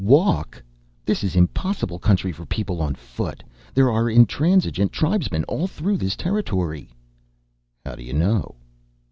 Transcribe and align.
"Walk? 0.03 0.63
This 1.05 1.23
is 1.23 1.35
impossible 1.35 1.99
country 1.99 2.31
for 2.31 2.43
people 2.47 2.81
on 2.81 2.95
foot. 2.95 3.43
There 3.75 3.91
are 3.91 4.09
intransigent 4.09 4.91
tribesmen 4.91 5.43
all 5.43 5.67
through 5.67 5.97
this 5.97 6.15
territory." 6.15 6.89
"How 7.85 7.93
do 7.97 8.01
you 8.01 8.13
know?" 8.13 8.55